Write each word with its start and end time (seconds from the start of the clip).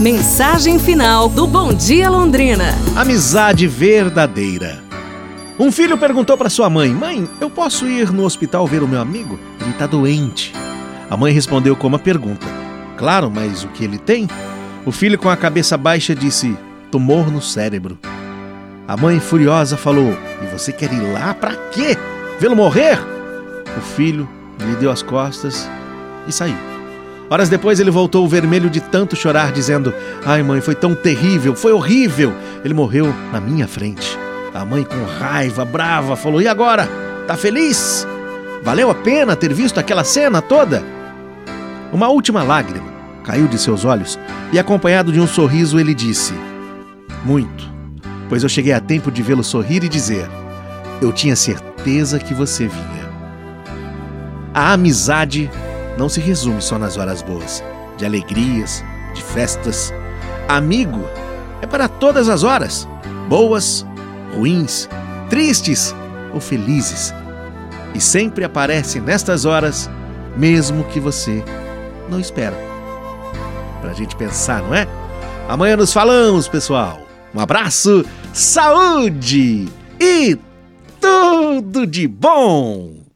Mensagem 0.00 0.76
final 0.76 1.28
do 1.28 1.46
Bom 1.46 1.72
Dia 1.72 2.10
Londrina. 2.10 2.74
Amizade 2.96 3.68
verdadeira. 3.68 4.82
Um 5.56 5.70
filho 5.70 5.96
perguntou 5.96 6.36
para 6.36 6.50
sua 6.50 6.68
mãe: 6.68 6.90
Mãe, 6.90 7.28
eu 7.40 7.48
posso 7.48 7.86
ir 7.86 8.10
no 8.12 8.24
hospital 8.24 8.66
ver 8.66 8.82
o 8.82 8.88
meu 8.88 9.00
amigo? 9.00 9.38
Ele 9.60 9.70
está 9.70 9.86
doente. 9.86 10.52
A 11.08 11.16
mãe 11.16 11.32
respondeu 11.32 11.76
com 11.76 11.86
uma 11.86 11.98
pergunta: 11.98 12.44
Claro, 12.96 13.30
mas 13.30 13.62
o 13.62 13.68
que 13.68 13.84
ele 13.84 13.96
tem? 13.96 14.28
O 14.84 14.90
filho, 14.90 15.16
com 15.16 15.30
a 15.30 15.36
cabeça 15.36 15.78
baixa, 15.78 16.12
disse: 16.12 16.58
Tumor 16.90 17.30
no 17.30 17.40
cérebro. 17.40 17.96
A 18.88 18.96
mãe, 18.96 19.20
furiosa, 19.20 19.76
falou: 19.76 20.12
E 20.42 20.46
você 20.46 20.72
quer 20.72 20.92
ir 20.92 21.12
lá 21.12 21.32
para 21.32 21.54
quê? 21.70 21.96
Vê-lo 22.40 22.56
morrer? 22.56 22.98
O 23.78 23.80
filho 23.80 24.28
lhe 24.58 24.74
deu 24.74 24.90
as 24.90 25.04
costas 25.04 25.70
e 26.26 26.32
saiu. 26.32 26.73
Horas 27.30 27.48
depois 27.48 27.80
ele 27.80 27.90
voltou 27.90 28.28
vermelho 28.28 28.68
de 28.68 28.80
tanto 28.80 29.16
chorar, 29.16 29.52
dizendo: 29.52 29.94
Ai, 30.24 30.42
mãe, 30.42 30.60
foi 30.60 30.74
tão 30.74 30.94
terrível, 30.94 31.54
foi 31.54 31.72
horrível. 31.72 32.32
Ele 32.64 32.74
morreu 32.74 33.14
na 33.32 33.40
minha 33.40 33.66
frente. 33.66 34.18
A 34.52 34.64
mãe, 34.64 34.84
com 34.84 35.02
raiva, 35.18 35.64
brava, 35.64 36.16
falou: 36.16 36.40
E 36.40 36.46
agora? 36.46 36.88
Tá 37.26 37.36
feliz? 37.36 38.06
Valeu 38.62 38.90
a 38.90 38.94
pena 38.94 39.34
ter 39.34 39.52
visto 39.52 39.80
aquela 39.80 40.04
cena 40.04 40.40
toda? 40.40 40.82
Uma 41.92 42.08
última 42.08 42.42
lágrima 42.42 42.92
caiu 43.24 43.48
de 43.48 43.58
seus 43.58 43.84
olhos 43.84 44.18
e, 44.52 44.58
acompanhado 44.58 45.10
de 45.10 45.18
um 45.18 45.26
sorriso, 45.26 45.80
ele 45.80 45.94
disse: 45.94 46.34
Muito, 47.24 47.70
pois 48.28 48.42
eu 48.42 48.48
cheguei 48.48 48.72
a 48.72 48.80
tempo 48.80 49.10
de 49.10 49.22
vê-lo 49.22 49.42
sorrir 49.42 49.82
e 49.82 49.88
dizer: 49.88 50.28
Eu 51.00 51.10
tinha 51.10 51.34
certeza 51.34 52.18
que 52.18 52.34
você 52.34 52.66
vinha. 52.66 53.04
A 54.52 54.72
amizade 54.74 55.50
não 55.98 56.08
se 56.08 56.20
resume 56.20 56.60
só 56.60 56.78
nas 56.78 56.96
horas 56.96 57.22
boas, 57.22 57.62
de 57.96 58.04
alegrias, 58.04 58.84
de 59.14 59.22
festas. 59.22 59.92
Amigo 60.48 61.04
é 61.62 61.66
para 61.66 61.88
todas 61.88 62.28
as 62.28 62.42
horas, 62.42 62.88
boas, 63.28 63.86
ruins, 64.34 64.88
tristes 65.30 65.94
ou 66.32 66.40
felizes. 66.40 67.14
E 67.94 68.00
sempre 68.00 68.44
aparece 68.44 69.00
nestas 69.00 69.44
horas, 69.44 69.88
mesmo 70.36 70.84
que 70.84 70.98
você 70.98 71.42
não 72.10 72.18
espera. 72.18 72.56
Para 73.80 73.92
a 73.92 73.94
gente 73.94 74.16
pensar, 74.16 74.62
não 74.62 74.74
é? 74.74 74.86
Amanhã 75.48 75.76
nos 75.76 75.92
falamos, 75.92 76.48
pessoal. 76.48 77.00
Um 77.34 77.40
abraço, 77.40 78.04
saúde 78.32 79.68
e 80.00 80.38
tudo 81.00 81.86
de 81.86 82.08
bom! 82.08 83.03